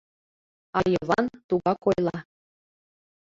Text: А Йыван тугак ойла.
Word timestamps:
А 0.77 0.79
Йыван 0.93 1.25
тугак 1.47 1.81
ойла. 1.89 2.17